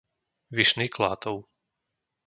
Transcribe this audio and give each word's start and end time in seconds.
Vyšný 0.57 0.85
Klátov 0.95 1.37